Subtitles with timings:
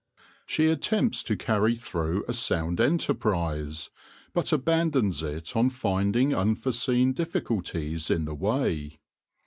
[0.47, 3.91] She attempts to carry through a sound enterprise,
[4.33, 8.97] but abandons it on finding unforeseen difficulties in the way.